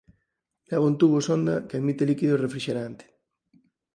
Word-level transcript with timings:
Leva 0.69 0.87
un 0.91 0.95
tubo 1.01 1.17
sonda 1.27 1.55
que 1.67 1.77
admite 1.79 2.07
líquido 2.09 2.41
refrixerante. 2.45 3.05